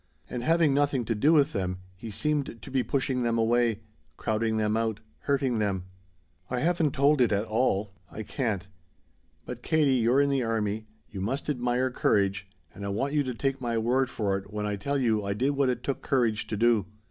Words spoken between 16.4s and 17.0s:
to do.